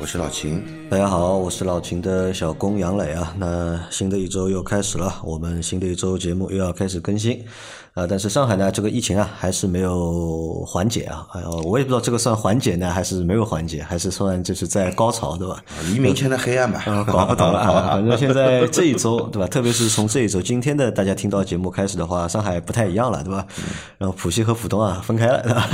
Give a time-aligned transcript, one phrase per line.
[0.00, 0.64] 我是老秦。
[0.88, 3.34] 大家好，我是老秦的小工杨磊啊。
[3.38, 7.44] 那新的一周又开始了，我们新的一周节目又要开始更新
[7.94, 8.06] 啊。
[8.08, 11.26] 但是上海呢，这个疫情啊还是没有缓解啊。
[11.32, 15.62] 哎呀，我也不知道这个算缓解呢，还是没有缓解，还是算就是在高潮，对吧？
[15.90, 17.90] 黎明前的黑暗吧， 啊，搞不懂了 啊。
[17.92, 19.46] 反正现在这一周，对吧？
[19.46, 23.46] 特别是从这一周今天的大家听到节目开始的话，上海不太一样了，对吧？
[23.98, 25.68] 然后浦西和浦东啊分开了，对吧？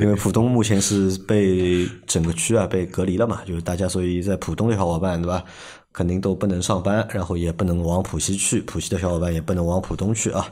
[0.00, 5.42] 因为浦东目前是被整个区啊被隔离了嘛，就是大家所以在浦东的小伙伴，对吧？
[5.92, 10.46] 肯定都不能上班，然后也不能往浦西去，浦西的小伙伴也不能往浦东去啊。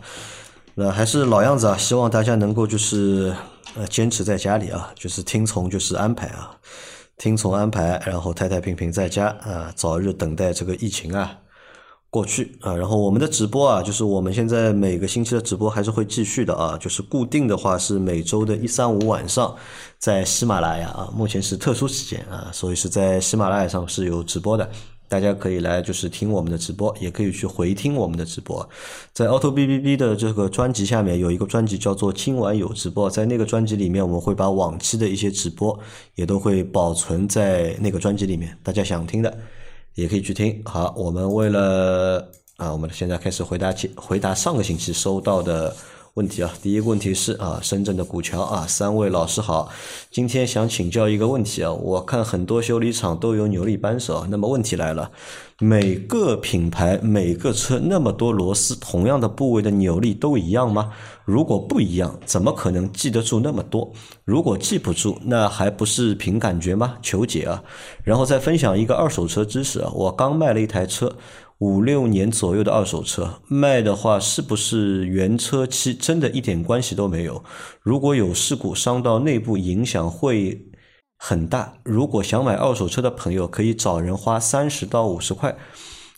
[0.76, 3.32] 那还是老样子啊，希望大家能够就是
[3.76, 6.50] 呃坚持在家里啊，就是听从就是安排啊，
[7.16, 11.38] 听从安排，然后太太平平在家啊，早日等待这个疫情啊
[12.10, 12.74] 过去啊。
[12.74, 19.54] 然后我们的直播啊，就是我们现在每个星期的直播还是会继续的啊，就是固定的话是每周的一三五晚上
[20.00, 24.68] 在喜马拉雅啊，目前是特殊时间啊，所以是在喜马拉雅上是有直播的。
[25.14, 28.68] 大家可以来就是听我们的直播，也可以去回听我们的直播。
[29.12, 35.78] 在 Auto B B B 的这个专辑下面有一个专辑叫做“今晚有直播”，在那个专辑里面，我们会把往期的一些直播
[36.16, 38.58] 也都会保存在那个专辑里面。
[38.64, 39.32] 大家想听的
[39.94, 40.60] 也可以去听。
[40.64, 45.76] 好，我们为了啊，我们现在开始回答回答上个星期收到的。
[46.14, 49.68] 问题啊，第一个问题是啊，深圳的古桥啊，三位老师好，
[50.12, 55.10] 今天想请教一个问题啊，我看很多修理厂都有扭力扳手，那么问题来了，
[55.58, 60.92] 每个品牌每个车那么多螺丝，同样的部位的扭力都一样吗？
[61.24, 63.92] 如果不一样，怎么可能记得住那么多？
[64.24, 66.94] 如果记不住，那还不是凭感觉吗？
[67.02, 67.60] 求解啊！
[68.04, 71.16] 然后再分享一个二手车知识啊，我刚卖了一台车。
[71.64, 77.42] 五六年左右的二手车卖的话，是不是原车漆真的一点关系都没有？
[77.80, 80.66] 如果有事故伤到内部，影响会
[81.16, 81.78] 很大。
[81.82, 85.56] 如果想买二手车的朋友，可以找人花三十到五十块，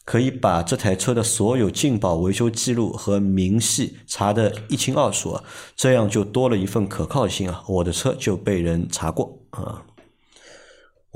[0.04, 5.38] 可以把这台车的所有进保维修记录和明细查得一清二楚，
[5.76, 7.62] 这样就多了一份可靠性啊！
[7.68, 9.84] 我的车就被人查过啊。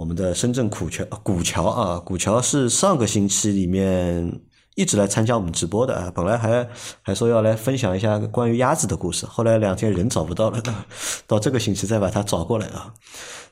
[0.00, 4.40] 我们的深圳古桥古桥啊，古桥是上个星期里面
[4.74, 6.66] 一直来参加我们直播的啊，本来还
[7.02, 10.62] 还说要来分享一下关于鸭子的故事，后来两天人找不到了，
[11.28, 12.94] 到这个星期再把他找过来啊。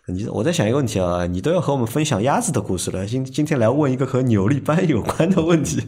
[0.06, 5.86] 你我在想一个问题啊，你都要和我们分享鸭子的故事了，今今天来问一个和扭力扳有关的问题，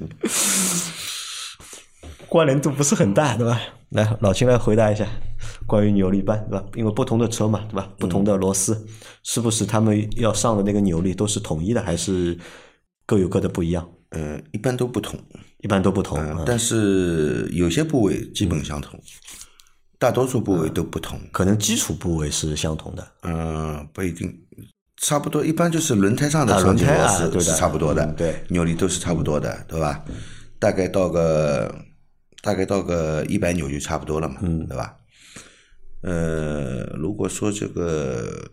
[2.29, 3.59] 关联度不是很大，对吧？
[3.89, 5.07] 来，老秦来回答一下。
[5.71, 6.65] 关于扭力扳，对吧？
[6.75, 7.89] 因为不同的车嘛，对吧？
[7.97, 8.85] 不同的螺丝，
[9.23, 12.37] 是不是他们要上的那个扭力都是统一的，还是
[13.07, 13.89] 各有各的不一样？
[14.09, 15.17] 呃，一般都不同，
[15.59, 16.19] 一般都不同。
[16.45, 19.01] 但是有些部位基本相同，
[19.97, 21.21] 大多数部位都不同。
[21.31, 23.07] 可能基础部位是相同的。
[23.23, 24.37] 嗯，不一定，
[24.97, 25.47] 差不多。
[25.47, 30.05] 一般就是轮胎上的双节螺丝是差不多的，对，扭力都是差不多的，对吧？
[30.59, 31.73] 大概到个
[32.43, 34.97] 大概到个一百扭就差不多了嘛，嗯，对吧？
[36.03, 38.51] 呃，如果说这个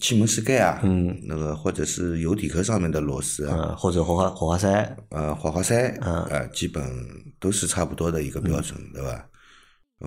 [0.00, 6.82] 气门室盖啊，嗯，那个或者是油底壳上面的螺丝啊，或者火花火花塞，呃，火花塞，嗯，呃，基本
[7.38, 9.26] 都是差不多的一个标准，对吧？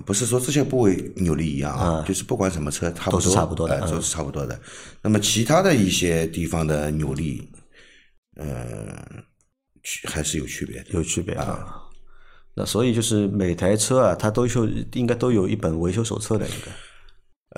[0.04, 4.60] 不是说这些部位扭力一样啊，就是不管什么车，差不多都是差不多的，都是差不多的。
[5.00, 7.48] 那么其他的一些地方的扭力，
[8.36, 9.04] 呃，
[9.82, 11.82] 区还是有区别的，有区别啊。
[12.56, 16.72] 那所以就是每台车啊，它都有应该都有一本维修手册的，应该。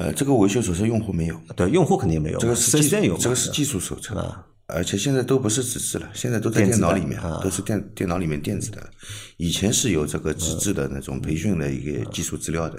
[0.02, 1.40] 呃，这个维修手册用户没有。
[1.54, 2.38] 对，用户肯定没有。
[2.38, 4.44] 这个是技有，这个是技术手册啊。
[4.66, 8.90] 而且现在都不是纸质了，现在都在电脑里面，都是电电脑里面电子的。
[9.36, 12.78] 以前是有这个纸质的那种培训的一个技术资料的。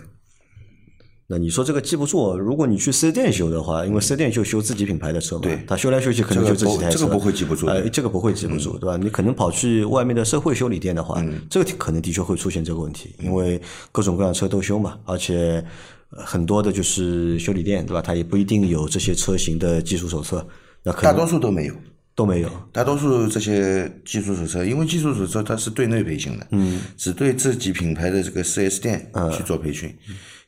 [1.31, 8.97] 那你说这个记不住，如果你去四 S 店修的话，因为四 S 店就修自己品牌的车嘛，对，他修来修去可能就这几台车，这个不会记不住，呃，这个不会记不住，对吧？
[8.97, 13.61] 你可能跑去外面的社会修理店的话，这个可能的确会出现这个问题，因为
[13.91, 15.63] 各种各样车都修嘛，而且
[16.09, 18.01] 很多的就是修理店，对吧？
[18.01, 20.43] 它也不一定有这些车型的技术手册，
[20.81, 21.75] 那可大多数都没有，
[22.15, 22.49] 都没有。
[22.71, 29.95] 大多数这些技术手册，因为技术手册它是对内培训的，嗯，只对自己品牌的这个四 S 店去做培训。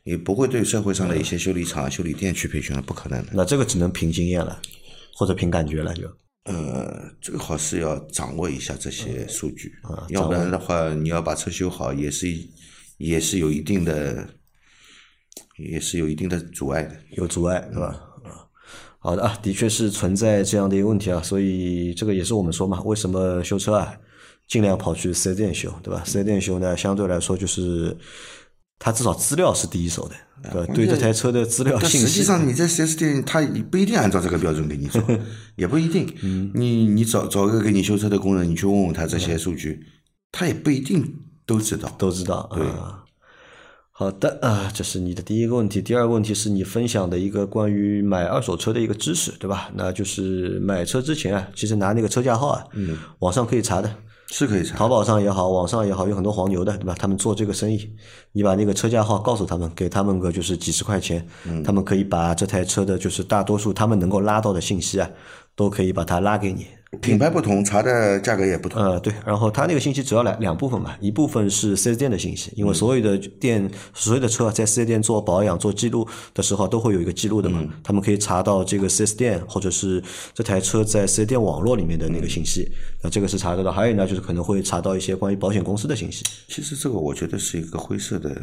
[0.03, 3.31] 也不会对社会上的一些修理厂、修理店去培训了，不可能的。
[3.33, 4.59] 那这个只能凭经验了，
[5.15, 6.09] 或者凭感觉了，就
[6.45, 12.27] 呃，最好是要掌握一下这些数据啊，要不然的话，你要把车修好，也是
[12.97, 14.27] 也是有一定的，
[15.59, 17.85] 也是有一定的阻碍的，有阻碍是吧？
[18.23, 18.41] 啊，
[18.97, 23.95] 好的啊，的确是存在这样的一个问题啊，所以这个也是我们说嘛，为什么修车啊，
[24.47, 26.01] 尽量跑去四 S 店修，对吧？
[26.03, 27.95] 四 S 店修呢，相对来说就是。
[28.83, 32.07] 他至少资料是第一手的，对对这台车的资料信息。
[32.07, 33.39] 实际上你在四 S 店，他
[33.69, 34.99] 不一定按照这个标准给你做，
[35.55, 36.11] 也不一定。
[36.55, 39.85] 你你找找个给你修车的工人，你去问问他这些数据，
[40.31, 41.87] 他也不一定都知道。
[41.99, 42.49] 都知道。
[42.55, 42.65] 对。
[43.93, 45.79] 好的啊，这是你的第一个问题。
[45.79, 49.69] 第二个问题是你分享的一个关于买二手车的一个知识，对吧？
[49.75, 53.95] 那就是买车之前啊，其实拿那个车架号啊，嗯，网上可以查的。
[54.31, 56.95] 是可以查，淘宝上也好，网上也好，有很多黄牛的，对吧？
[56.97, 57.91] 他们做这个生意，
[58.31, 61.27] 你把那个车架号告诉他们，给他们个就是几十块钱，
[61.65, 65.09] 他们可以把这台车的，就是大多数他们能够拉到的信息啊，
[65.55, 66.67] 都可以把它拉给你。
[66.99, 68.83] 品牌不同，查的价格也不同。
[68.83, 80.03] 呃，对，然后它那个信息主要两两部分嘛，一部分是四 S 店的信息，因为所有的店、所有的车在四 S 店做保养、做记录的时候，都会有一个记录的嘛，他们可以查到这个四 S 店或者是
[80.33, 82.69] 这台车在四 S 店网络里面的那个信息，
[83.01, 83.71] 那这个是查得到。
[83.71, 86.25] 还有呢，就是可能会查到一些关于保险公司的信息。
[86.49, 88.35] 其实这个我觉得是一个灰色的。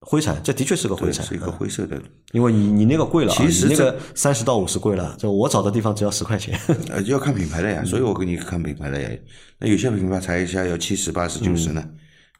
[0.00, 2.00] 灰产，这的确是个灰产，是一个灰色的。
[2.32, 6.58] 因为你你那个贵了，其实那个三十到五十贵了，就我找的地方只要十块钱。
[6.88, 9.10] 呃，要看品牌的呀，所以我给你看品牌的呀。
[9.58, 11.86] 那有些品牌查一下要七十、八十、九十呢，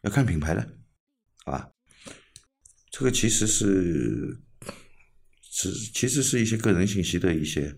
[0.03, 0.67] 要看品牌的，
[1.45, 1.69] 好吧？
[2.91, 4.41] 这个其实是
[5.51, 7.71] 是其实是一些个人信息的一些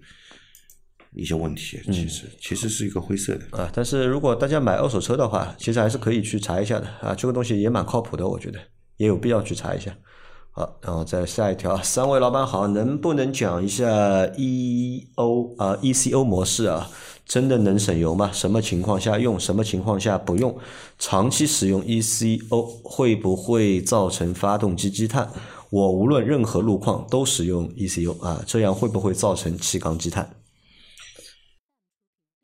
[1.17, 3.69] 一些问题，其实其实是一个灰色的啊。
[3.75, 8.61] 但是如果大家买二手车的话，其实还是可以去查一下的啊，这个东西也蛮靠谱的，我觉得。
[9.03, 9.93] 也有必要去查一下，
[10.53, 16.89] 好，然后再下一条， 三位老板好，能不能讲一下 E O 啊 E C O 模式啊，
[17.27, 18.31] 真的能省油吗？
[18.33, 20.57] 什么情况下用，什么情况下不用？
[21.01, 25.29] 长期使用 E C O 会不会造成发动机积碳？
[25.71, 30.31] 我无论任何路况都使用 E C O 啊，这样会不会造成气缸积碳？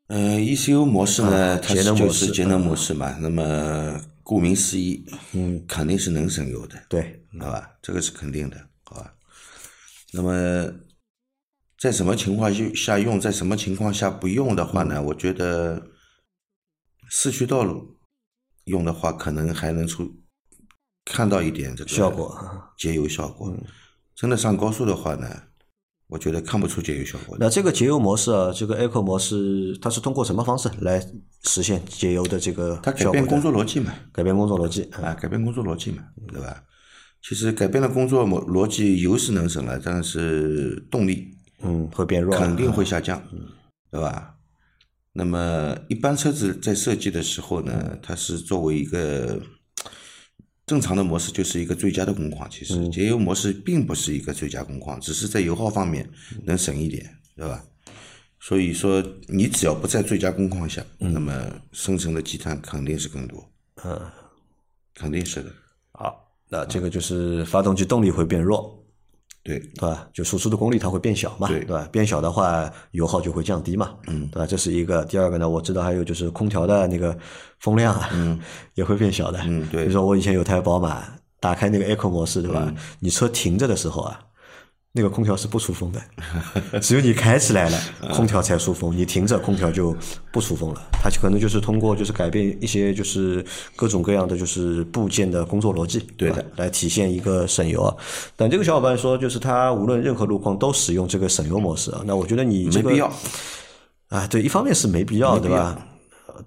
[0.09, 4.01] 嗯，E C O 模式呢，它就是节能模式嘛，那么。
[4.29, 5.03] 顾名思义，
[5.33, 9.15] 嗯，肯定是能省油的，对，好吧，这个是肯定的，好吧。
[10.13, 10.71] 那么，
[11.79, 15.01] 在什么情况下用，在什么情况下不用的话呢？
[15.01, 15.83] 我觉得
[17.09, 17.99] 市区道路
[18.65, 20.21] 用的话，可能还能出
[21.05, 23.51] 看到一点这个效果，节油效果。
[24.13, 25.48] 真的上高速的话呢？
[26.09, 27.37] 我觉得看不出节油效果。
[27.39, 30.99] 那这个节油模式啊，这个 Eco 模式，它是通过什么方式来
[31.43, 32.79] 实现节油的这个？
[32.81, 33.93] 它改变工作逻辑嘛？
[34.11, 36.63] 改变工作逻辑啊，改变工作逻辑嘛，对吧？
[37.21, 41.27] 其实改变了工作模逻辑，油是能省了，但是动力
[41.61, 43.21] 嗯会变弱，肯定会下降，
[43.91, 44.35] 对吧？
[45.13, 49.39] 那么一般车子在设计的时候呢，它是作为一个。
[50.69, 56.07] 正常的模式就是一个最佳的工况，其实节油模式并不是一个最佳工况，只是在油耗方面
[56.43, 57.65] 能省一点，对吧？
[58.39, 61.33] 所以说，你只要不在最佳工况下，那么
[61.71, 63.51] 生成的积碳肯定是更多，
[63.83, 63.99] 嗯，
[64.93, 65.51] 肯定是的。
[65.93, 68.78] 好，那这个就是发动机动力会变弱。
[69.43, 70.07] 对，对吧？
[70.13, 71.87] 就输出的功率它会变小嘛，对吧？
[71.91, 74.45] 变小的话，油耗就会降低嘛，嗯，对吧？
[74.45, 75.03] 这是一个。
[75.05, 77.17] 第二个呢，我知道还有就是空调的那个
[77.59, 78.39] 风量啊，嗯，
[78.75, 79.83] 也会变小的，嗯，对。
[79.83, 81.03] 比如说我以前有台宝马，
[81.39, 82.71] 打开那个 Eco 模式，对吧？
[82.99, 84.19] 你车停着的时候啊。
[84.91, 87.79] 那个空调是不出风的，只有你开起来了，
[88.11, 88.95] 空调才出风。
[88.95, 89.95] 你停着，空调就
[90.31, 90.81] 不出风了。
[90.91, 97.95] 它可能就是通过就是改变一些就是各种各样的就是部件的工作逻辑，对的，来体现一个省油啊。
[98.35, 102.01] 但这个小伙伴说，就是他无论任何路况都使用这个省油模式啊。
[102.03, 103.13] 那我觉得你没必要
[104.07, 104.25] 啊。
[104.25, 105.77] 对，一方面是没必要，对吧？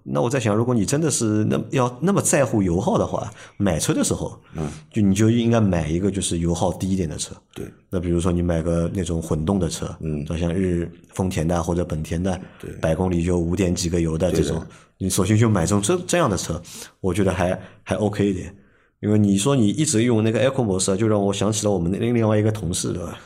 [0.02, 7.34] 那我在想，如果你真的是那要那么在乎油耗的话，买车的时候，嗯，就你就应该买一个就是油耗低一点的车。
[7.54, 7.66] 对。
[7.90, 14.64] 那比如说你买个那种混动的车，嗯，像日丰田的或者本田的，对，百公里就五点几个油的这种，
[14.98, 16.60] 你索性就买这种这这样的车，
[17.00, 18.54] 我觉得还还 OK 一点。
[19.02, 23.18] 因为你说你一直用那个 Echo 模式，就让我想起了我们另另外一个同事，对吧？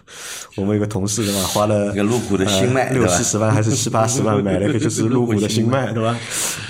[0.56, 1.40] 我们有个同事，对吧？
[1.42, 6.18] 花了一个路虎的新迈，六七十万还是七八十万买了一个就是路虎的新迈，对吧？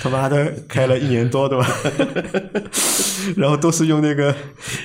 [0.03, 1.65] 他妈的开了一年多，对吧？
[3.37, 4.35] 然后都是用那个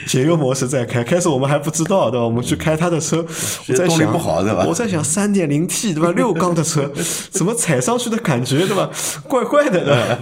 [0.07, 2.25] 节油模式在开，开始我们还不知道，对吧？
[2.25, 3.27] 我们去开他的车，
[3.67, 4.65] 我在想，不好，对吧？
[4.69, 6.13] 我在想三点零 T，对吧？
[6.13, 6.89] 六缸的车，
[7.33, 8.89] 怎么踩上去的感觉，对吧？
[9.25, 10.19] 怪怪的，对吧？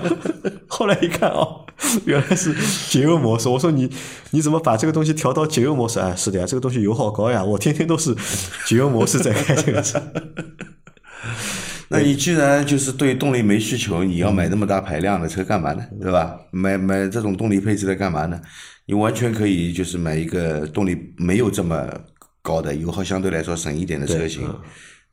[0.68, 1.66] 后来一看，哦，
[2.06, 2.54] 原来是
[2.88, 3.46] 节油模式。
[3.50, 3.89] 我说你。
[4.30, 6.14] 你怎么把这个东西调到节油模式啊？
[6.16, 8.14] 是的呀，这个东西油耗高呀，我天天都是
[8.66, 10.02] 节油模式在开这个车。
[11.92, 15.84] 那你既然就是对动力没需求，你要买那么大排量的车干嘛呢？
[16.00, 16.38] 对吧？
[16.52, 18.40] 买买这种动力配置的干嘛呢？
[18.86, 21.88] 你完全可以就是买一个动力没有这么
[22.42, 24.48] 高的、油耗相对来说省一点的车型，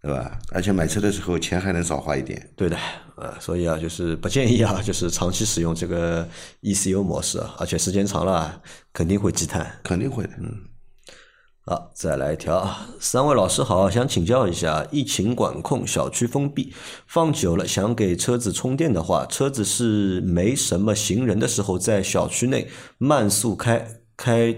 [0.01, 0.39] 对吧？
[0.51, 2.49] 而且买车的时候钱还能少花一点。
[2.55, 2.77] 对的，
[3.17, 6.27] 呃，所以啊，就是不建议啊， 就是长期使用这个
[6.61, 8.61] ECU 模式啊，而且时间长了
[8.93, 9.79] 肯定会积碳。
[9.83, 10.53] 肯定会的，嗯。
[11.69, 12.65] 好，再来一条。
[12.97, 16.73] 三位老师好，想请教一下，疫情管控，小区封闭，
[17.07, 23.85] 放久了想给车子充电的话，车子是没什么行人的时候，在小区内慢速开
[24.15, 24.55] 开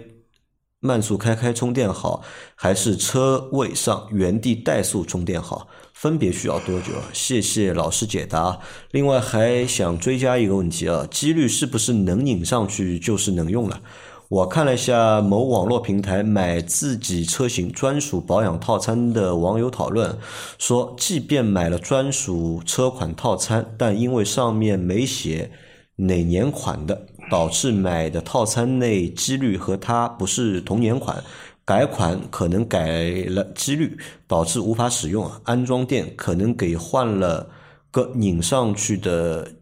[0.82, 2.24] 慢速开开充电好，
[2.56, 5.68] 还是车位上原地怠速充电好？
[5.94, 6.94] 分别需要多久？
[7.12, 8.58] 谢谢老师解答。
[8.92, 13.82] 另外还想追加一个问题啊，几率是不是能拧上去就是能用了？
[14.30, 20.18] 我看了一下某网络平台买自己车型专属保养套餐的网友讨论，
[20.58, 25.52] 说即便买了专属车款套餐，但因为上面没写
[25.96, 31.24] 哪年款的，导致买的套餐内机率和它不是同年款，
[31.64, 35.40] 改款可能改了机率，导致无法使用啊。
[35.44, 37.50] 安装店可能给换了
[37.92, 39.54] 个拧上去的，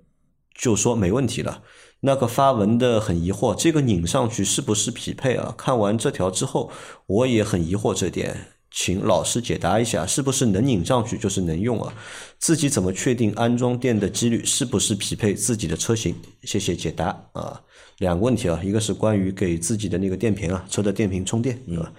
[0.55, 1.61] 就说没问题了。
[2.01, 5.53] 那个发文的很疑惑，这个拧上去是不是匹配啊？
[5.57, 6.71] 看完这条之后，
[7.07, 11.93] 我也很疑惑这点，请老师解答一下，是不是能拧上去就是能用啊？
[12.37, 16.15] 自己怎么确定安装电的几率是不是匹配自己的车型？
[16.43, 17.61] 谢谢解答啊！
[17.99, 21.91] 两个问题啊，一个是关于给自己的那个电瓶啊，车的电瓶充电，对吧？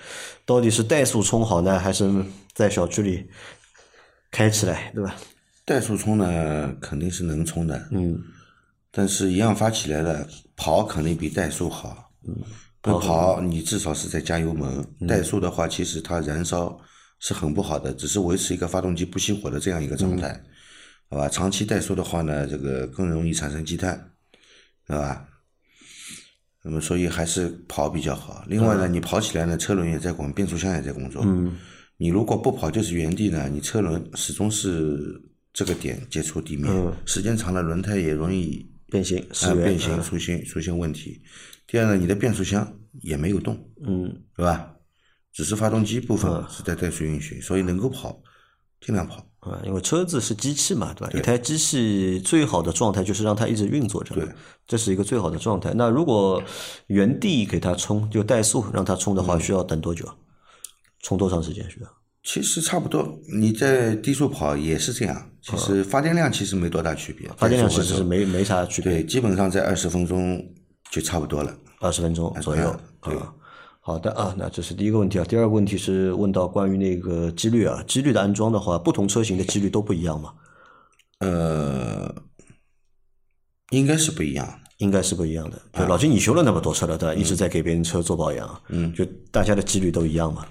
[0.44, 3.26] 到底是怠速充好呢，还是在小区里
[4.30, 5.16] 开起来，对吧？
[5.66, 8.22] 怠速充呢，肯定是能充的，嗯。
[8.90, 12.10] 但是，一样发起来了，跑肯定比怠速好。
[12.26, 12.34] 嗯，
[12.92, 14.84] 不跑，你至少是在加油门。
[15.00, 16.78] 怠速的话，其实它燃烧
[17.20, 20.42] 是很不好的，只是维持一个发动机不熄火的这样一个状态，
[21.10, 21.28] 好吧？
[21.28, 24.12] 长期怠速的话呢，这个更容易产生积碳，
[24.86, 25.28] 对吧？
[26.64, 28.44] 那么，所以还是跑比较好。
[28.48, 31.22] 另外呢，你跑起来呢，车轮也在滚，变速箱也在工作。
[31.24, 31.56] 嗯。
[31.96, 35.20] 你如果不跑，就是原地呢，你车轮始终是
[35.52, 36.72] 这个点接触地面，
[37.06, 38.66] 时间长了，轮胎也容易。
[38.90, 41.20] 变形，啊，变形出现出现问题。
[41.68, 42.66] 第二呢，你的变速箱
[43.02, 43.56] 也没有动，
[43.86, 44.74] 嗯，对吧？
[45.32, 48.20] 只是发动机部分是在怠速运行，所以能够跑，
[48.80, 49.24] 尽量跑。
[49.40, 51.12] 啊，因为车子是机器嘛，对吧？
[51.16, 54.26] 一台机器最好的状态就是让它一直运作着，对，
[54.66, 55.72] 这是一个最好的状态。
[55.76, 56.42] 那如果
[56.88, 60.08] 原地给它充，就怠速让它充的话，需要等多久？
[61.02, 61.88] 充多长时间需要？
[62.24, 65.30] 其实差不多，你在低速跑也是这样。
[65.40, 68.92] 其实发电量其实没多大区别，发电量其实是没没啥区别。
[68.92, 70.44] 对，基本上在二十分钟
[70.90, 71.54] 就差不多了。
[71.80, 72.70] 二十分钟左右，
[73.02, 73.34] 啊。
[73.80, 75.24] 好的啊，那这是第一个问题啊。
[75.24, 80.34] 第二个问题是问到关于那个机滤啊，机滤的安装的话，不同车型的机滤都不一样吗？
[81.20, 82.14] 呃，
[83.70, 85.58] 应该是不一样，应该是不一样的。
[85.72, 87.14] 就老金，你修了那么多车了，对吧？
[87.14, 90.44] 一直在给别人车做保养，嗯，就大家的机滤都一样吗？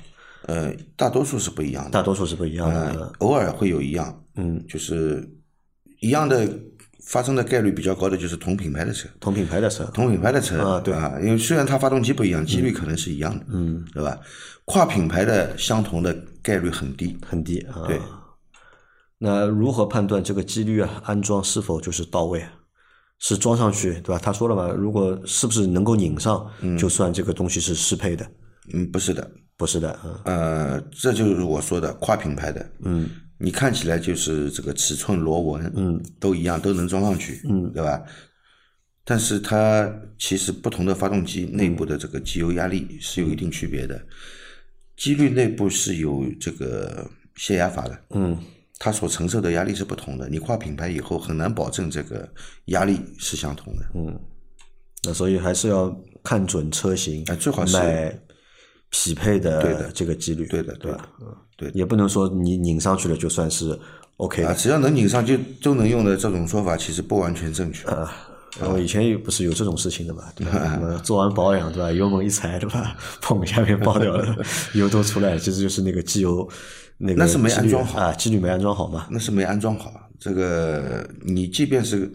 [0.48, 5.30] 呃，大多数是不一样的，大多数是不一样的，偶尔会有一样，嗯，就是
[6.00, 6.50] 一样的
[7.08, 14.18] 发生的概率比较高的就是同品牌的车，同品牌的车，同品牌的车啊，对啊，因为虽然它发动机不一样，几率可能是一样的，嗯，对吧？
[14.66, 17.86] 跨品牌的相同的概率很低，很低啊。
[17.88, 18.00] 对，
[19.18, 21.02] 那如何判断这个几率啊？
[21.06, 22.46] 安装是否就是到位？
[23.20, 24.20] 是装上去对吧？
[24.22, 26.46] 他说了嘛，如果是不是能够拧上，
[26.78, 28.30] 就算这个东西是适配的？
[28.74, 29.30] 嗯，不是的。
[29.60, 38.04] 不是的，呃，这就是我说的跨品牌的，嗯，你看起来就是这个尺寸螺纹，嗯，都一样，都能装上去，嗯，对吧？
[39.04, 44.02] 但是它其实不同的发动机内部的这个机油压力是有一定区别的，
[44.98, 48.38] 机滤内部是有这个泄压阀的，嗯，
[48.80, 52.28] 它所承受的压力是不同的，你跨品牌以后很难保证这个
[52.66, 54.20] 压力是相同的，嗯，
[55.04, 58.20] 那所以还是要看准车型，哎，最好是买。
[58.90, 61.10] 匹配的这个几率，对的，对吧？
[61.22, 63.78] 嗯，对，也不能说你拧上去了就算是
[64.18, 68.12] OK 啊，只要能拧上就都能用的这种说法其实不完全正确啊。
[68.62, 71.00] 我以前不是有这种事情的嘛， 对吧？
[71.04, 71.92] 做完保养对吧？
[71.92, 72.96] 油门一踩对吧？
[73.22, 74.36] 砰，下面爆掉了，
[74.74, 76.48] 油都出来，其实就是那个机油
[76.98, 79.08] 那个那是没安装好啊，机滤没安装好嘛？
[79.12, 79.94] 那是没安装好。
[80.20, 82.12] 这个你即便是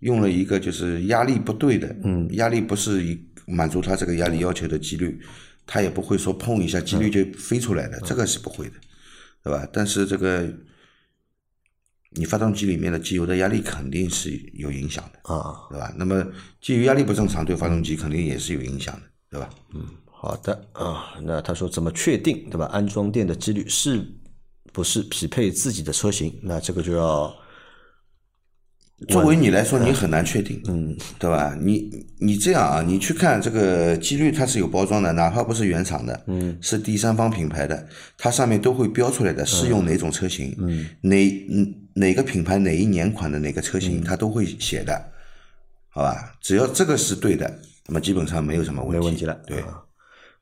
[0.00, 3.16] 用了一个就是压力不对的，嗯，压力不是
[3.46, 5.16] 满足它这个压力要求的机滤。
[5.66, 8.74] 它也不会说碰一下机滤就飞出来的，这个是不会的，
[9.42, 9.66] 对吧？
[9.72, 10.48] 但是这个
[12.10, 15.92] 你发动机里面的机油的压力肯定是有影响的啊，对吧？
[15.96, 16.24] 那么
[16.60, 19.50] 机油压力不正常，对发动机肯定也是有影响的，对吧？
[19.74, 21.14] 嗯，好的啊。
[21.22, 22.66] 那他说怎么确定，对吧？
[22.66, 24.06] 安装电的几率是
[24.72, 27.34] 不是匹配自己的车型，那这个就要
[29.08, 31.56] 作为你来说，你很难确定，嗯，对吧？
[31.60, 37.86] 你你这样啊，你去看这个机滤，它是有包装的，哪怕不是原厂的，嗯，是第三方品牌的，
[38.16, 45.10] 它上面都会标出来的，适用哪种车型，嗯，哪嗯哪个品牌哪一年款的哪个车型，它都会写的，
[45.88, 46.32] 好吧？
[46.40, 49.62] 只要这个是对的，那么基本上没有什么问题，没问题了，对。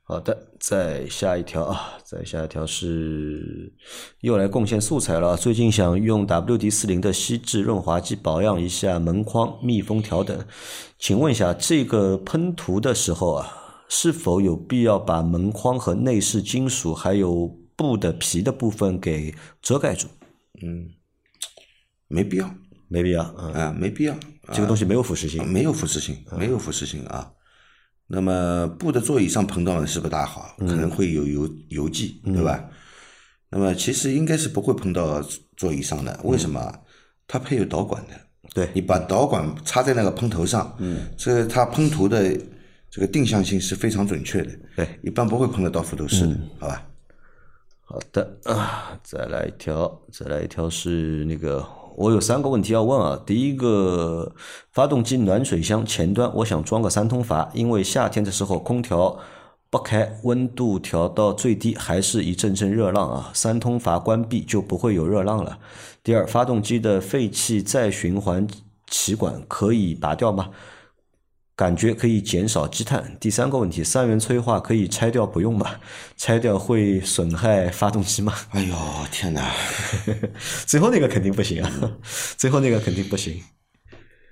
[0.04, 3.72] 好的，再下一条啊，再下一条是
[4.20, 5.36] 又来贡献素材了。
[5.36, 10.44] 最近想用 WD 四零的锡制润滑剂保养一下门框、密封条等，
[10.98, 13.48] 请问一下，这个喷涂的时候啊，
[13.88, 19.32] 是否有必要把门框和内饰金属还有布的皮的部分给
[19.62, 20.08] 遮盖住？
[20.62, 20.90] 嗯，
[22.08, 22.54] 没必要，
[22.88, 24.14] 没必要啊，没必要，
[24.52, 27.32] 这个东西没有腐蚀性，没有腐蚀性，没有腐蚀性啊。
[28.14, 32.62] 那么布的座椅上碰到的是不大好，可能会有油油迹，对吧？
[33.48, 35.22] 那么其实应该是不会碰到
[35.56, 36.60] 座椅上的，为什么？
[37.26, 38.10] 它配有导管的，
[38.52, 42.38] 对你把导管插在那个喷头上，嗯，这它喷涂的
[42.90, 46.86] 这个定向性是非常准确的，对，一般不会碰得到腐头丝的，好吧？
[47.80, 51.66] 好的啊，再来一条，再来一条是那个。
[51.96, 53.20] 我有三个问题要问啊。
[53.24, 54.32] 第一个，
[54.70, 59.18] 发动机暖水箱前端，我想装个三通阀，因为夏天的时候空调
[59.70, 63.30] 不开，温度调到最低，还是一阵阵热浪啊。
[63.32, 65.58] 三通阀关闭就不会有热浪了。
[66.02, 68.46] 第二，发动机的废气再循环
[68.88, 70.50] 气管可以拔掉吗？
[71.62, 73.16] 感觉可以减少积碳。
[73.20, 75.76] 第三个问题，三元催化可以拆掉不用吗？
[76.18, 78.34] 拆掉会损害发动机吗？
[78.50, 78.74] 哎呦
[79.12, 79.48] 天哪！
[80.66, 81.70] 最后那个肯定不行啊，
[82.36, 83.40] 最后那个肯定不行。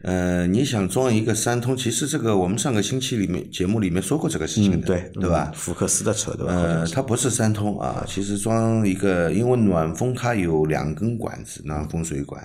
[0.02, 5.52] 呃，你想装一个三通，其实这个我们上个星期里面节目里面说过这个事情的，对对吧？
[5.54, 6.52] 福克斯的车对吧？
[6.52, 12.42] 呃，它不是三通啊，其实装一个，因为暖风它有两根管子，暖风水管。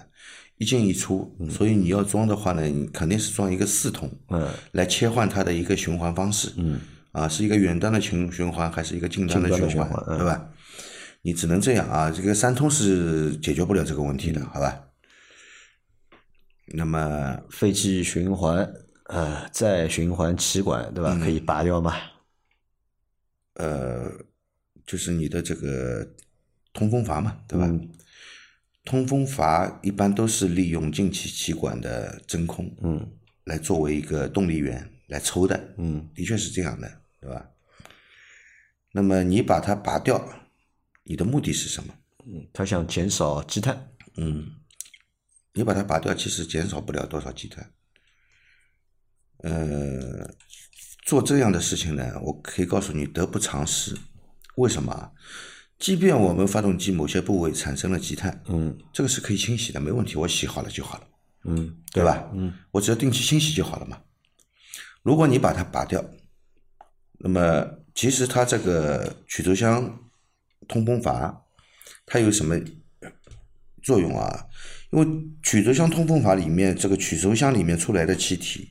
[0.58, 4.10] 一进一出，所以你要装的话呢，你肯定是装一个四通，
[4.72, 6.80] 来切换它的一个循环方式，嗯
[7.12, 10.50] 啊，是一个远端的循循环还是一个近端的循环，对吧？
[11.24, 14.82] 你只能这样啊，这个三通是解决不了这个问题的，好吧？
[16.68, 18.72] 那么废气循环，
[19.08, 21.20] 呃，再循环气管，对吧？
[21.24, 21.94] 可以拔掉吗？
[23.56, 24.10] 呃，
[24.86, 26.08] 就是你的这个
[26.74, 27.68] 通风阀嘛，对吧？
[28.86, 33.12] 通风阀一般都是利用进气气管的真空，嗯，
[33.46, 37.50] 来作为一个动力源来抽的，嗯，的确是这样的，对吧？
[38.92, 40.24] 那么你把它拔掉，
[41.04, 41.94] 你的目的是什么？
[42.28, 44.52] 嗯，他想减少积碳，嗯，
[45.54, 47.72] 你把它拔掉，其实减少不了多少积碳。
[49.40, 50.32] 呃，
[51.06, 53.98] 做这样的事情呢，我可以告诉你得不偿失。
[54.56, 55.12] 为什么？
[55.78, 61.08] 即便我们发动机某些部位产生了积碳，嗯，这个是可以清洗的，没问题，我洗好了就好了，
[61.44, 62.32] 嗯，对吧？
[62.34, 64.00] 嗯，我只要定期清洗就好了嘛。
[65.04, 66.04] 如果你把它拔掉，
[67.20, 70.00] 那么其实它这个曲轴箱
[70.68, 71.44] 通风阀
[72.06, 72.60] 它有什么
[73.84, 74.46] 作用啊？
[74.92, 75.06] 因为
[75.44, 78.70] 曲轴箱通风阀里面这个曲轴箱里面出来的气体，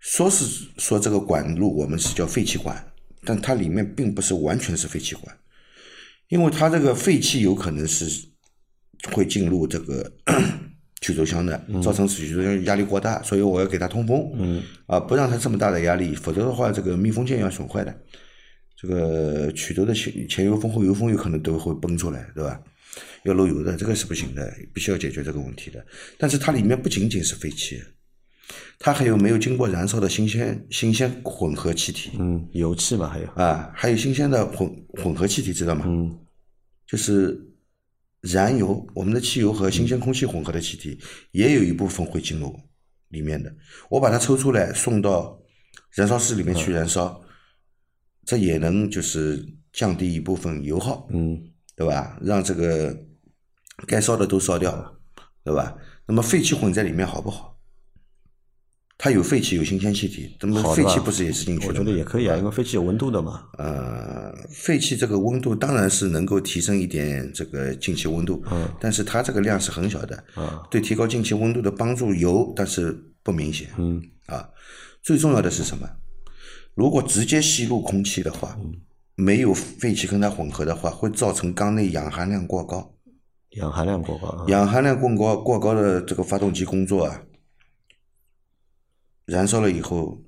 [0.00, 2.92] 说是说这个管路我们是叫废气管，
[3.24, 5.36] 但它里面并不是完全是废气管。
[6.28, 8.06] 因为它这个废气有可能是
[9.12, 10.10] 会进入这个
[11.00, 17.94] 曲轴箱的，造成曲轴箱压力过大，所以我要给它通风，嗯，啊，不让它这么大的压力，否则的话，这个密封件要损坏的，
[18.74, 22.60] 这个曲轴的前前油封后油封有可能都会崩出来，对吧？
[23.24, 25.84] 要漏油的，这个是不行的，必须要解决这个问题的。
[26.16, 27.82] 但是它里面不仅仅是废气，
[28.78, 34.70] 它还有没有经过燃烧的新鲜新鲜混合气体，嗯，油气嘛，还有啊，还有新鲜的混
[35.02, 35.84] 混合气体，知道吗？
[35.86, 36.18] 嗯。
[36.86, 37.40] 就是
[38.20, 40.98] 燃油，我们的汽油和新鲜空气混合的气体，
[41.32, 42.54] 也有一部分会进入
[43.08, 43.52] 里面的。
[43.88, 45.40] 我把它抽出来送到
[45.94, 47.20] 燃烧室里面去燃烧，
[48.26, 51.42] 这也能就是降低一部分油耗，嗯，
[51.74, 52.18] 对吧？
[52.20, 52.96] 让这个
[53.86, 54.96] 该烧的都烧掉，
[55.42, 55.74] 对吧？
[56.06, 57.53] 那么废气混在里面好不好？
[58.96, 63.42] 它有废气，有新鲜气体，那么废气不是也是进去的我觉得也可以啊，因为废气有温度的嘛。
[63.58, 74.48] 呃，废气这个温度当然是能够提升一点这个进气温度，嗯，但是它这个量是很小的，啊，对提高进气温度的帮助有，但是不明显，嗯，啊，
[75.02, 75.88] 最重要的是什么？
[76.74, 78.56] 如果直接吸入空气的话，
[79.16, 82.94] 没有废气跟它混合的话，会造成缸内氧含量过高，
[83.56, 87.20] 氧含量过高，氧含量过高过高的这个发动机工作啊。
[89.26, 90.18] 燃烧了以后，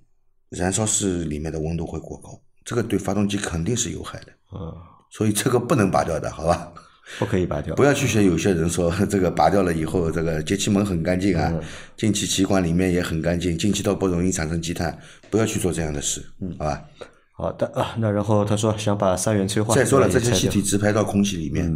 [0.50, 4.26] 燃烧室里面的温度会过高，这个对发动机肯定是有害的。
[4.52, 4.74] 嗯，
[5.10, 6.72] 所以这个不能拔掉的，好吧？
[7.18, 7.74] 不可以拔掉。
[7.76, 11.52] 不要去学有些人说这个拔掉了以后，这个节气门很干净啊，
[11.96, 14.98] 进气歧管里面也很干净，进气道不容易产生积碳，
[15.30, 16.24] 不要去做这样的事，
[16.58, 16.84] 好吧？
[17.32, 21.72] 好的啊，那然后他说想把三元催化再说了，这些气体直排到空气里面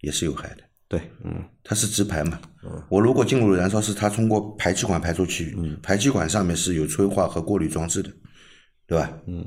[0.00, 0.62] 也是有害的。
[0.88, 8.10] 对，嗯，它是直排嘛，嗯我如果进入燃烧室，它通过排气管排出去，嗯排气管上面是有催化和过滤装置的，
[8.86, 9.12] 对吧？
[9.26, 9.44] 嗯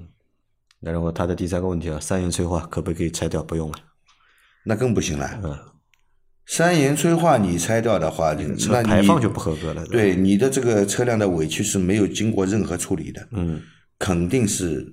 [0.81, 3.43] 那然后它的第三个问题啊，三元催化可不可以拆掉？
[3.43, 3.77] 不用了，
[4.63, 5.39] 那更不行了。
[5.43, 5.57] 嗯
[6.51, 9.85] 三元催化你拆掉的话，那你排放就不合格了。
[9.85, 13.61] 对你的这个车辆的尾气是没有经过任何处理的，嗯，
[13.99, 14.83] 肯定是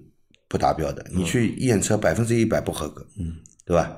[0.48, 1.02] 不达标的。
[1.10, 3.96] 你去验车百分之一百不合格，嗯，对吧？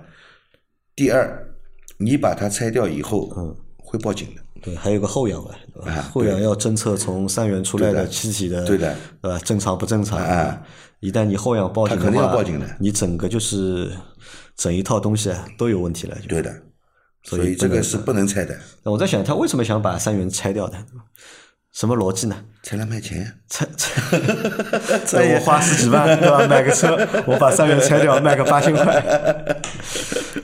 [0.94, 1.52] 第二，
[1.98, 4.42] 你把它拆掉以后，嗯，会报警的。
[4.60, 5.50] 对，还有个后氧嘛，
[6.12, 9.38] 后氧要侦测从三元出来的气体的，对的，对吧？
[9.44, 10.18] 正常不正常？
[10.18, 10.60] 啊，
[10.98, 13.92] 一旦你后氧报警的话，他肯定要报警的你整个就是
[14.56, 16.18] 整一套东西啊都有问题了。
[16.20, 16.52] 就对的，
[17.22, 20.76] 所以这个是不能拆的，那我在想，他为什么想把三元拆掉的？
[21.72, 22.36] 什么逻辑呢？
[22.64, 23.32] 拆了卖钱。
[23.48, 24.02] 拆拆，
[25.36, 26.44] 我花十几万对吧？
[26.48, 28.84] 买个车，我把三元拆掉，卖个八千块，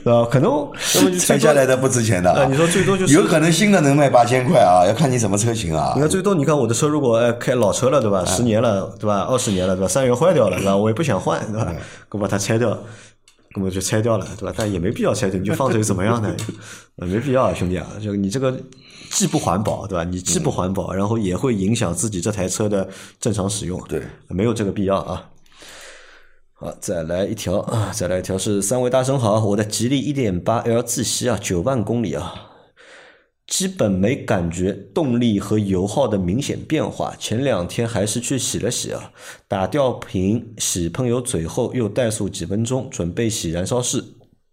[0.03, 0.27] 对 吧？
[0.29, 0.51] 可能
[0.95, 2.41] 那么就拆下来的不值钱的啊！
[2.41, 6.01] 啊你说最多就是有可能新的能卖八千块啊，要看你什么车型啊你。
[6.01, 8.23] 看最多，你看我的车如果呃开老车了，对吧？
[8.25, 9.21] 十年了，对吧？
[9.29, 9.87] 二十年了，对吧？
[9.87, 10.75] 三元坏掉了，对吧？
[10.75, 11.73] 我也不想换，对吧？
[12.11, 12.77] 我把它拆掉，
[13.55, 14.53] 那么就拆掉了，对吧？
[14.57, 16.33] 但也没必要拆掉，你就放着又怎么样呢？
[16.97, 18.55] 呃 没必要啊，兄弟啊，就你这个
[19.11, 20.03] 既不环保，对吧？
[20.03, 22.87] 你既不环保，然后也会影响自己这台车的
[23.19, 25.23] 正常使用，对，没有这个必要啊。
[26.57, 32.33] 好，再来一条啊，再来一条是三位大神好，我的吉利一点八 L 自吸啊，九万公里啊，
[33.45, 37.13] 基本没感觉动力和油耗的明显变化。
[37.19, 39.11] 前两天还是去洗了洗啊，
[39.49, 44.01] 打吊瓶、洗喷油嘴后又怠速几分钟，准备洗燃烧室，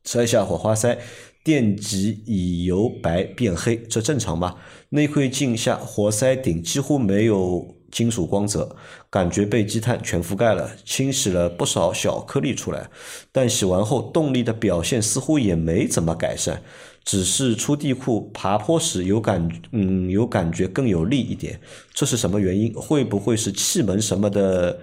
[0.02, 0.98] 拆下火花塞，
[1.44, 4.56] 电极已由白变黑，这正常吗？
[4.88, 8.74] 内窥镜下活塞顶几乎没有金属光泽，
[9.08, 12.90] 感觉被积碳全覆盖了，清洗了不少小颗粒出来，
[13.30, 16.62] 但洗完后动力的表现似乎也没怎么改善，
[17.04, 21.60] 只是出地库爬坡时有感，嗯，有感觉更有力一点，
[21.92, 22.72] 这是什么原因？
[22.72, 24.80] 会不会是气门什么的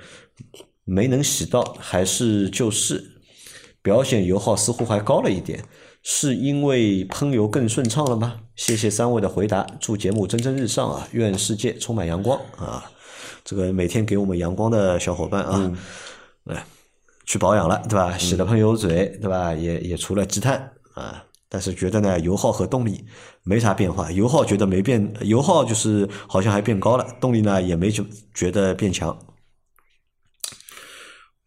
[0.86, 3.04] 没能洗到，还是就是
[3.82, 5.66] 表显油耗似乎还高了一点？
[6.02, 8.42] 是因为喷油更顺畅了吗？
[8.56, 11.06] 谢谢三位的回答，祝节目蒸蒸日上啊！
[11.12, 12.90] 愿世界充满阳光啊！
[13.50, 15.76] 这个每天给我们阳光的小伙伴啊，
[16.44, 16.64] 来、
[17.26, 18.16] 去保养了，对吧？
[18.16, 19.56] 洗了喷油嘴，对吧？
[19.56, 23.04] 也也除了积碳啊，但是觉得呢，油耗和动力
[23.42, 29.10] 没啥变化，油耗觉得没变，油耗就是好像还变高了，动力呢也没觉觉得变强。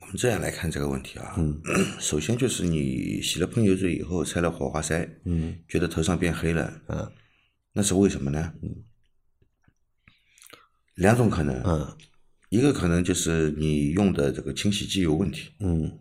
[0.01, 1.37] 我们这样来看这个问题啊，
[2.01, 7.09] 首先就是你洗了喷油嘴以后拆了火花塞，嗯觉得头上变黑了，嗯
[7.73, 8.53] 那是为什么呢？
[10.95, 11.97] 两种可能，嗯
[12.51, 15.99] 一个可能就是你用的这个清洗剂有问题，嗯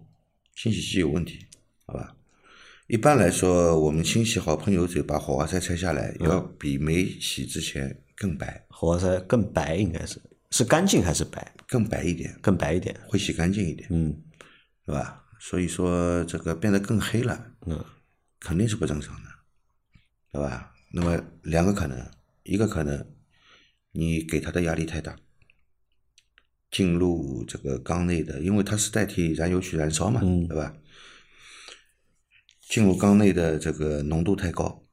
[0.56, 1.46] 清洗剂有问题，
[1.86, 2.16] 好吧？
[2.88, 11.56] 一般来说，我们清洗好喷油嘴，把火花塞拆下来，要比没洗之前更白，火花塞更白，应该是是干净还是白？
[11.70, 12.94] 更白一点，更白一点。
[13.08, 14.22] 会洗干净一点，嗯
[14.86, 15.24] 对吧？
[15.40, 17.82] 所以说这个变得更黑了，嗯
[18.42, 19.30] 肯定是不正常的，
[20.34, 20.74] 对吧？
[20.92, 21.98] 那么两个可能，
[22.44, 23.06] 一个可能
[23.92, 25.18] 你给它的压力太大，
[26.70, 30.74] 进入这个缸内的，因为它是代替燃油去燃烧嘛，嗯对吧？
[32.62, 34.86] 进入缸内的这个浓度太高，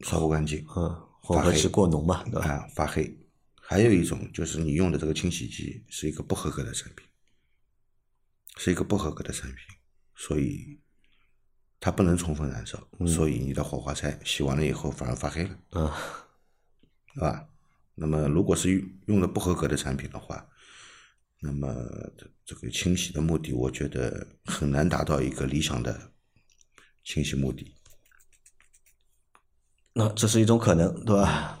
[0.00, 2.48] 刷不干净，嗯，混合气过浓嘛，对吧？
[2.48, 3.16] 啊，发黑。
[3.54, 7.06] 还有一种就是你用的这个清洗剂是一个不合格的产品，
[8.56, 9.58] 是一个不合格的产品，
[10.16, 10.80] 所以
[11.78, 15.88] 它不能充分燃烧，所以你的火花塞洗完了以后反而发黑了，嗯
[17.14, 17.46] 对吧？
[17.94, 20.46] 那么如果是用用的不合格的产品的话，
[21.40, 21.74] 那么
[22.16, 26.12] 这这个清洗的目的，我觉得很难达到一个理想的
[27.04, 27.74] 清洗目的。
[29.92, 31.60] 那这是一种可能，对吧？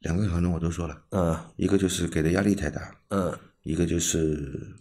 [0.00, 4.76] 两个可能我都说了，嗯一个就是给的压力太大，嗯，一个就是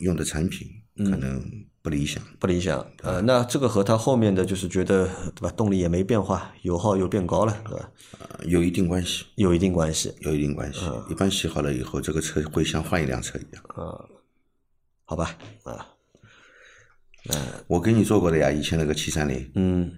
[0.00, 1.42] 用的产品可能
[1.86, 2.20] 不理想。
[2.40, 2.84] 不理想。
[3.04, 5.50] 呃，那这个和他后面的就是觉得，对吧？
[5.56, 7.90] 动力也没变化，油耗又变高了，对吧？
[8.18, 10.12] 呃有一定关系，有一定关系。
[10.22, 10.80] 有一定关系。
[11.08, 13.62] 一般洗好了以后，这个车会像换一辆车一样。
[15.04, 15.38] 好吧？
[15.62, 15.86] 啊，
[17.28, 17.36] 嗯
[17.68, 19.96] 我给你做过的呀，以前那个七三零，嗯，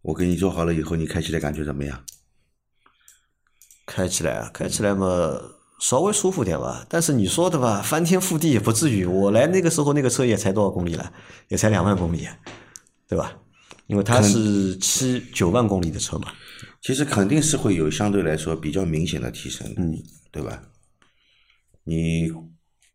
[0.00, 2.02] 我给你做好了以后，你开起来感觉怎么样？
[3.84, 5.38] 开起来啊，开起来嘛，
[5.78, 6.86] 稍微舒服点吧。
[6.88, 9.04] 但是你说的吧，翻天覆地也不至于。
[9.04, 11.12] 我来那个时候，那个车也才多少公里了？
[11.48, 12.28] 也才两万公里。
[13.06, 13.36] 对吧？
[13.86, 16.28] 因为它是七九万公里的车嘛。
[16.80, 19.94] 其实肯定是会有相对来说比较明显的提升，嗯，
[20.32, 20.62] 对吧？
[21.84, 22.32] 你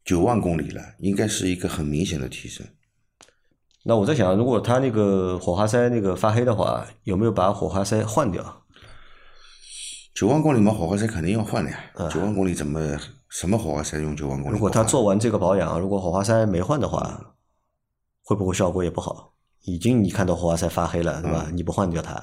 [0.04, 2.66] 九万公里了，应该是一个很明显的提升。
[3.84, 8.64] 那我在想，如果它那个火花塞那个发黑的话，有没有把火花塞换掉？
[10.20, 11.80] 九万公里嘛，火花塞肯定要换的呀。
[12.12, 14.54] 九万公里怎么什么火花塞用九万公里？
[14.54, 17.36] 如果他做完这个保养，如果火花塞没换的话，
[18.26, 19.32] 会不会效果也不好？
[19.64, 21.48] 已经你看到火花塞发黑了，对吧？
[21.54, 22.22] 你不换掉它，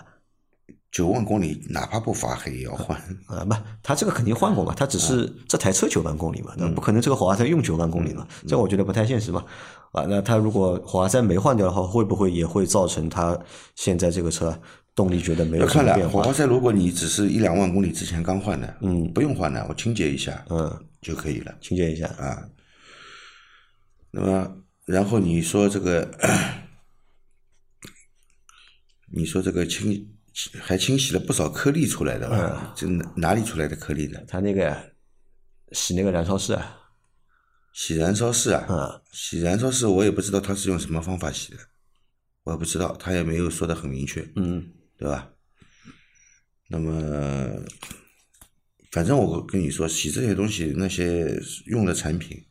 [0.92, 2.98] 九万公里哪怕不发黑也要换。
[3.28, 9.42] 啊，不，他这个肯定换过嘛，他只是这台车九万公里嘛，那不可能这个火花塞用九万公里嘛，这我觉得不太现实嘛。
[9.92, 13.38] 啊，那他如果火花塞没换掉的话，会不会也会造成他
[13.74, 14.60] 现在这个车
[14.96, 16.22] 动力觉得没有什么变化？
[16.22, 22.48] 火花塞如果你只是一两万公里之前刚换的，嗯，不用换的，我清洁一下，嗯，就可以了，清洁一下啊。
[24.10, 24.56] 那么，
[24.86, 26.10] 然后你说这个，
[29.12, 30.16] 你说这个清
[30.58, 32.72] 还清洗了不少颗粒出来的吧？
[32.74, 34.24] 这哪里出来的颗粒的？
[34.26, 34.74] 他那个
[35.72, 36.80] 洗那个燃烧室啊。
[37.74, 41.58] 洗燃烧室啊，嗯，洗燃烧室我也不知道他是用什么方法洗的，
[42.44, 44.66] 我也不知道，他也没有说的很明确，嗯，
[44.98, 45.32] 对吧？
[46.68, 47.62] 那么，
[48.90, 52.44] 反正我跟你说，洗这些东西那些用的产品，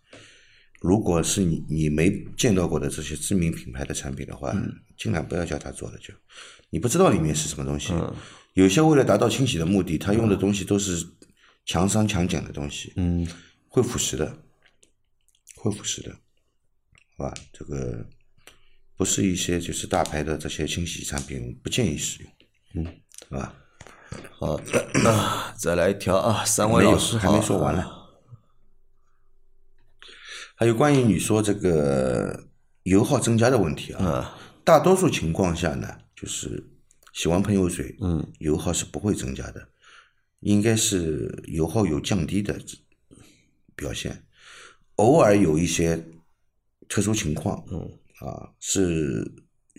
[0.80, 4.56] 如果是你你没见到过的这些知名品牌的产品的话，
[4.98, 6.14] 尽量不要叫他做了，就
[6.70, 7.94] 你不知道里面是什么东西。
[8.54, 11.06] 有些为了达到清洗的目的，他用的东西都是
[11.66, 13.28] 强酸强碱的东西，嗯，
[13.68, 14.42] 会腐蚀的。
[15.58, 16.12] 会腐蚀的，
[17.18, 17.34] 好吧？
[17.52, 18.08] 这个
[18.96, 22.32] 不是一些就是大牌的这些清洗产品，不建议使用，
[22.76, 22.86] 嗯，
[23.30, 23.56] 好吧？
[24.38, 27.86] 好的，那 再来一条啊，三位老师还没说完呢。
[30.56, 32.48] 还有关于你说这个
[32.84, 36.70] 油耗增加的问题啊，大多数情况下呢，就是
[37.14, 39.68] 洗完喷油水，嗯，油耗是不会增加的，
[40.40, 42.58] 应该是油耗有降低的
[43.76, 44.24] 表现。
[44.96, 46.06] 偶尔有一些
[46.88, 47.80] 特殊情况，嗯，
[48.20, 49.30] 啊，是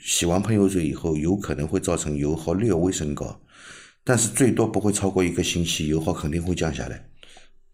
[0.00, 3.40] 洗完喷油嘴以后，有可能会造成油耗略微升高，
[4.04, 7.08] 但是最多不会超过一个星期，油耗肯定会降下来。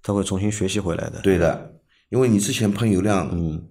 [0.03, 1.21] 它会重新学习回来的。
[1.21, 1.75] 对的，
[2.09, 3.69] 因为你之前喷油量，嗯，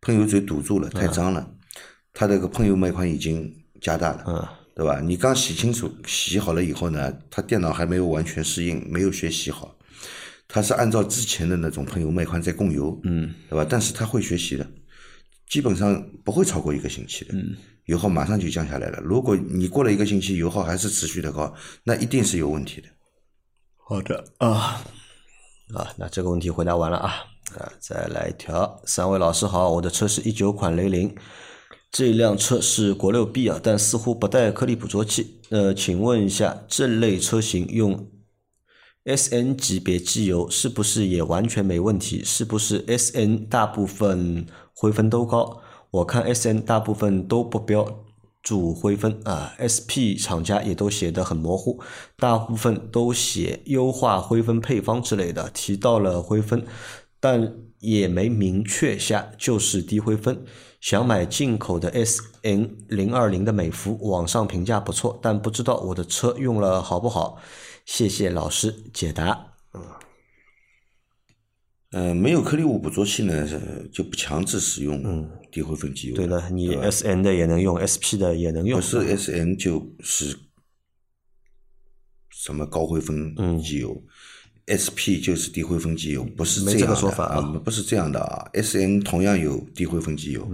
[0.00, 1.54] 喷油嘴堵住了，太脏了，
[2.12, 5.00] 它这个喷油脉宽已经加大了，嗯，对吧？
[5.00, 9.76] 你刚洗清楚、洗好了以后呢，它电脑还没有完全适应，没有学习好。
[10.48, 13.66] 它是按照之前的那种喷油脉宽在供油，嗯，对吧？
[13.68, 14.66] 但是它会学习的，
[15.50, 19.00] 基本上不会超过一个星期的，嗯，油耗马上就降下来了。
[19.02, 22.88] 如果你过了一个星期，油耗还是持续的高，那一定是有问题的。
[23.76, 24.80] 好的啊，
[25.74, 27.14] 啊，那这个问题回答完了啊，
[27.58, 28.80] 啊，再来一条。
[28.86, 31.12] 三位老师好，我的车是一九款雷凌，
[31.90, 35.40] 这辆车是国六 B 啊，但似乎不带颗粒捕捉器。
[35.50, 38.08] 呃，请问一下，这类车型用
[39.02, 42.22] ？S N 级别机油是不是也完全没问题？
[42.22, 44.46] 是不是 S N 大部分
[44.80, 45.60] 灰分都高？
[45.90, 47.86] 我看 S N 大部分都不标
[48.42, 51.78] 注灰分啊，S P 厂家也都写的很模糊，
[52.16, 56.64] 大部分都写优化灰分配方之类的，提到了灰分，
[57.20, 60.42] 但也没明确下就是低灰分。
[60.80, 67.36] 想买进口的 S N 零二零的美孚，网上评价不错，但不知道我的车用了好不好。
[67.84, 69.49] 谢谢老师解答。
[71.90, 73.48] 嗯，呃，没有颗粒物捕捉器呢，
[73.92, 76.16] 就不强制使用低灰分机油。
[76.16, 78.80] 对了，你 S N 的也能用，S P 的也能用。
[78.80, 80.36] 不是 S N 就是
[82.30, 84.02] 什么高灰分机油
[84.66, 88.48] ，S P 就是低灰分机油，不是这样的啊，不是这样的啊。
[88.54, 90.48] S N 同样有低灰分机油，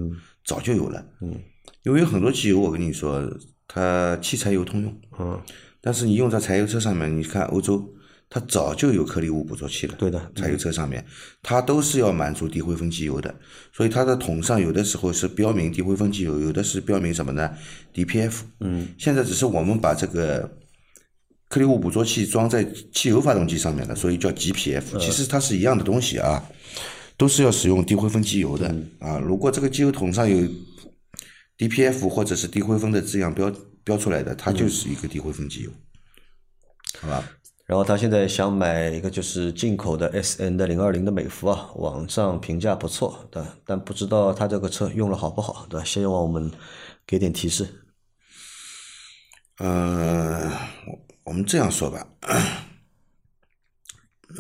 [0.45, 1.07] 早就有了。
[1.21, 1.39] 嗯，
[1.85, 3.23] 因为很多机油，我跟你说，
[3.69, 5.01] 它汽柴油通用。
[5.19, 5.41] 嗯。
[5.83, 7.95] 但是你用在柴油车上面，你看欧洲，
[8.29, 9.95] 它早就有颗粒物捕捉器了。
[9.99, 11.05] 对的，柴油车上面，
[11.43, 13.35] 它都是要满足低灰分机油的，
[13.73, 17.51] 所以它的桶上有的时候是标明低灰分机油，有的是标明什么呢
[17.95, 18.41] ？DPF。
[18.61, 18.89] 嗯。
[18.99, 20.59] 现在只是我们把这个
[21.49, 24.99] 颗粒物捕捉器装在汽油发动机上面了，所以叫 GPF。
[24.99, 26.45] 其实它是一样的东西啊，
[27.17, 29.19] 都是要使用低灰分机油的啊。
[29.19, 30.49] 如果这个机油桶上有
[31.59, 33.53] DPF 或者是低灰分的字样标。
[33.87, 35.71] 标出来的，它就是一个低灰分机油，
[37.01, 37.23] 好吧？
[37.67, 45.85] 然后他现在想买一个就是进口的 S N 的零二零的美孚啊，网上评价不错，对，但不知道他这个车用了好不好，对吧？
[45.85, 46.51] 希望我们
[47.07, 47.67] 给点提示。
[49.59, 50.51] 呃，
[51.25, 52.07] 我们这样说吧，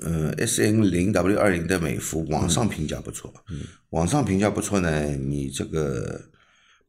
[0.02, 3.32] 呃，S N 零 W 二零的美孚网上评价不错，
[3.90, 6.30] 网上评价不错呢，你这个。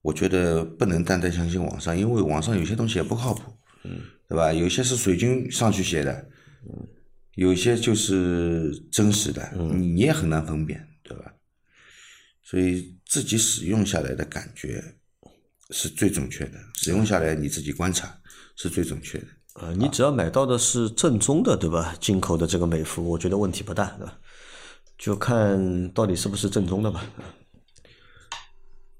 [0.04, 3.41] 我觉得不能单单相信网上，因为网上有些东西也不靠谱，
[3.84, 4.52] 嗯，对吧？
[4.52, 6.13] 有些是水军上去写的，
[6.70, 6.88] 嗯，
[7.36, 11.34] 有些就是真实的，你你也很难分辨，对吧？
[12.44, 14.84] 所以自己使用下来的感觉
[15.72, 18.18] 是最准确的，使用下来你自己观察
[18.56, 19.28] 是最准确的。
[19.56, 21.96] 呃，你只要买到的是正宗的，对吧？
[22.00, 24.20] 进口的这个美孚，我觉得问题不大，对吧？
[24.98, 27.06] 就看到底是不是正宗的吧。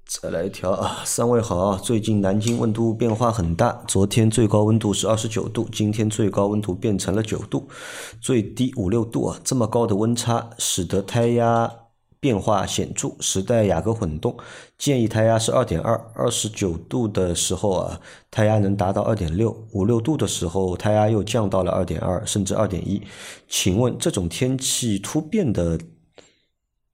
[0.08, 7.68] 再来一条啊，三位好啊，最近南京温度变化很大，昨天最高温度是二十九度，今天最高温度变成了九度，
[8.18, 11.70] 最低五六度啊，这么高的温差使得胎压
[12.20, 13.10] 变化显著。
[13.20, 14.34] 时代雅阁混动
[14.78, 23.02] 建议胎压是二点二，二十九度的时候啊，胎压能达到二点六，五六度的时候胎压又降到了二点二，甚至二点一。
[23.46, 25.78] 请问这种天气突变的？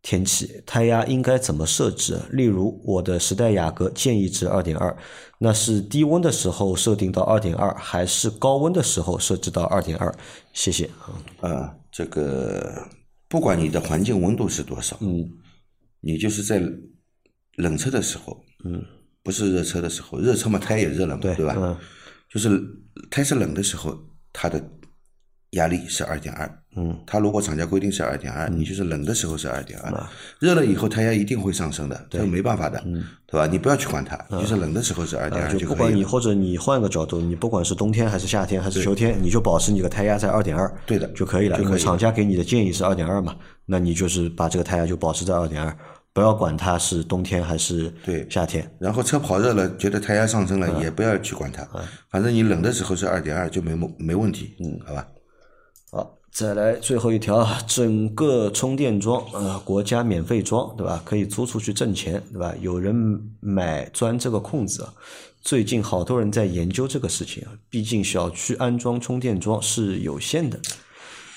[0.05, 2.21] 天气胎压应该怎么设置？
[2.31, 4.95] 例如，我的时代雅阁建议值二点二，
[5.39, 10.15] 那是低温的时候设定到二点二，还是高温的时候设置到二点二？
[10.53, 10.91] 谢谢
[11.41, 11.75] 啊。
[11.91, 12.87] 这个
[13.29, 15.27] 不管你的环境温度是多少，嗯，
[16.03, 16.63] 你就是在
[17.57, 18.85] 冷车的时候，嗯，
[19.23, 21.55] 不是热车的时候，热车嘛，胎也热了嘛，对吧？
[21.57, 21.75] 嗯，
[22.29, 22.61] 就是
[23.11, 23.99] 胎是冷的时候，
[24.35, 24.63] 它的。
[25.55, 29.93] 压力是二点二，嗯，它如果厂家规定是二点二，你就是冷的时候是二点二，
[30.39, 32.83] 热了以后胎压一定会上升的，这个没办法的，
[33.27, 33.47] 对吧？
[33.47, 41.07] 你不要去管它，就是冷的时候是二点二就不管你或者你换个角度，你不管是冬天还是夏天还是秋天，你就保持你的胎压在二点二，对的。
[41.09, 41.61] 就可以了。
[41.61, 43.35] 因为厂家给你的建议是二点二嘛，
[43.67, 45.77] 那你就是把这个胎压就保持在二点二，
[46.13, 48.27] 不要管它是冬天还是对。
[48.29, 48.69] 夏天。
[48.81, 51.67] 然后车跑热了，觉得胎压上升了，也不要去管它，
[52.11, 55.07] 反正你冷的时候是二点二就没没没问题，嗯，好吧。
[56.35, 61.01] 好，再来最后一条啊，整个充电桩啊，国家免费装，对吧？
[61.05, 62.53] 可以租出去挣钱，对吧？
[62.61, 62.95] 有人
[63.41, 64.93] 买钻这个空子啊。
[65.41, 70.59] 最近好多人在研究这个事情啊，毕竟小区安装充电桩是有限的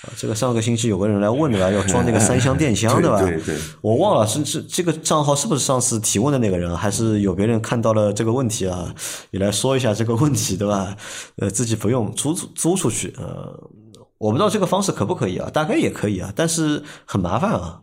[0.01, 0.09] 啊。
[0.17, 1.69] 这个上个星期有个人来问对吧？
[1.69, 3.21] 要装那个 三箱电箱，对吧？
[3.21, 3.55] 对对。
[3.81, 8.95] 我忘了是是这个账号是不是上次提问的那个人，还是有别人看到了这个问题啊？
[9.31, 10.95] 你来说一下这个问题，对吧？
[11.35, 13.69] 呃，自己不用租租出去，呃。
[14.17, 15.49] 我不知道这个方式可不可以啊？
[15.51, 17.81] 大概也可以啊，但是很麻烦啊。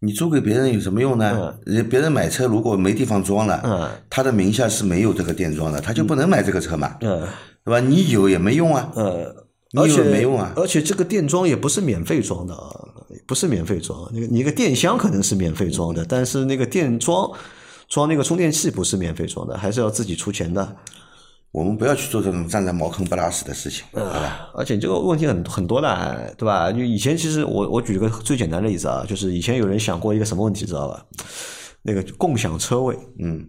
[0.00, 1.56] 你租给别人有什么用呢？
[1.64, 7.08] 人别人买车如果没地方装了，他的名下是没有这个电桩的，他就不能买这个车嘛，对
[7.64, 7.80] 吧？
[7.80, 8.92] 你有也没用啊，
[9.72, 10.52] 你有没用啊。
[10.54, 12.70] 而且这个电桩也不是免费装的啊，
[13.26, 14.08] 不是免费装。
[14.12, 17.32] 那个你一个电箱可能是免费装的，但是那个电桩
[17.88, 20.76] 装那个充电器不是免费装的，还是要自己出钱的。
[21.56, 24.50] 我们不要去做这种站在茅坑不拉屎的事情，好吧？
[24.52, 26.70] 而且这个问题很很多的，对吧？
[26.70, 31.06] 就以前其实我我举个最简单的例子啊，就是以前有人想过一个什么问题，知道吧？
[31.80, 33.48] 那个共享车位，嗯，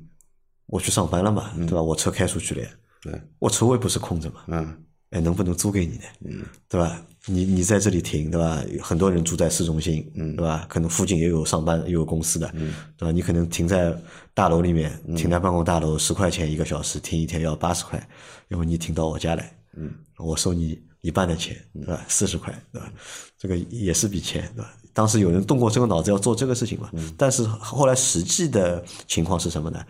[0.68, 1.84] 我去上班了嘛，对吧？
[1.84, 2.66] 我车开出去了，
[3.02, 4.74] 对，我车位不是空着嘛，嗯，
[5.10, 6.04] 哎，能不能租给你呢？
[6.26, 7.02] 嗯，对吧？
[7.30, 8.64] 你你在这里停，对吧？
[8.82, 10.66] 很多人住在市中心，嗯，对吧？
[10.70, 13.12] 可能附近也有上班，也有公司的，嗯，对吧？
[13.12, 13.94] 你可能停在
[14.34, 18.02] 大楼里面，停在办公大楼，十块钱一个小时，停一天要八十块，
[18.48, 22.06] 因为你停到我家来，嗯，我收你一半的钱，对吧？
[22.08, 22.90] 四十块，对吧？
[23.38, 24.74] 这个也是笔钱，对吧？
[24.94, 26.90] 当时有人动过这个脑子要做这个事情嘛？
[27.18, 29.84] 但是后来实际的情况是什么呢？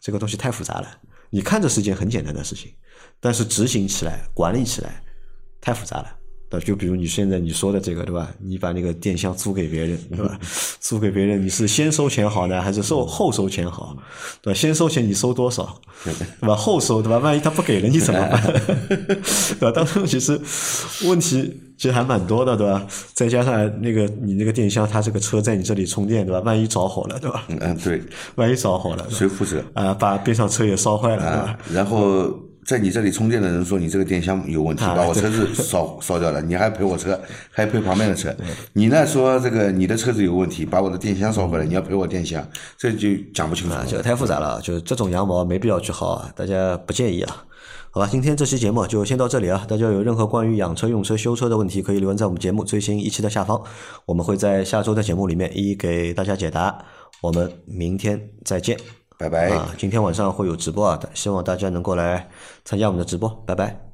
[0.00, 0.88] 这个东西太复杂了，
[1.28, 2.72] 你看着是件很简单的事情，
[3.20, 5.02] 但是执行起来、管理起来
[5.60, 6.16] 太复杂了。
[6.60, 8.28] 就比如你现在你说的这个对吧？
[8.42, 10.38] 你把那个电箱租给别人对吧？
[10.80, 13.96] 租给别人你是先收钱好呢，还是收后收钱好？
[14.42, 14.58] 对吧？
[14.58, 15.80] 先收钱你收多少？
[16.04, 16.54] 对吧？
[16.54, 17.18] 后收对吧？
[17.18, 18.42] 万一他不给了你怎么办？
[19.58, 19.70] 对吧？
[19.72, 20.40] 当中其实
[21.04, 22.86] 问题其实还蛮多的对吧？
[23.14, 26.40] 再加上那个你那个电箱，它这个车在你这里充电对吧？
[26.40, 27.44] 万一着火了对吧？
[27.48, 28.02] 嗯对，
[28.36, 29.64] 万一着火了谁负责？
[29.74, 31.58] 啊，把边上车也烧坏了对吧？
[31.72, 32.38] 然后。
[32.66, 38.34] 在你这里充电的人说你这个电箱有问题，把我车子烧烧掉了，你还赔我车，还赔旁边的车。
[38.72, 42.46] 你呢说这个你的车子有问题，把我的电箱烧坏了，你要赔我电箱，
[42.78, 43.76] 这就讲不清楚。
[43.86, 47.44] 这个太复杂了，就是这种羊毛没必要去薅啊，大家不介意啊。
[47.90, 49.64] 好吧，今天这期节目就先到这里啊。
[49.68, 53.62] 大家有任何关于养车、用车、修车的问题，可以留言在我们节目最新一期的下方，
[54.06, 56.76] 我们会在下周的节目里面一一给大家解答。
[57.22, 59.03] 我们明天再见。
[59.16, 59.74] 拜拜啊！
[59.78, 62.28] 今天晚上会有直播啊，希望大家能够来
[62.64, 63.28] 参加我们的直播。
[63.46, 63.93] 拜拜。